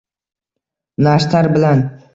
Nashtar 1.09 1.53
bilan 1.59 1.89